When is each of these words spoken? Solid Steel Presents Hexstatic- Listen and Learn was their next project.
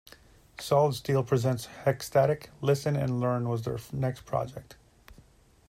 Solid 0.59 0.93
Steel 0.95 1.23
Presents 1.23 1.67
Hexstatic- 1.85 2.47
Listen 2.61 2.95
and 2.95 3.19
Learn 3.19 3.47
was 3.47 3.61
their 3.65 3.77
next 3.93 4.25
project. 4.25 4.75